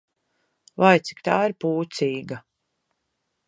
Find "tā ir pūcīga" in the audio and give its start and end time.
1.29-2.43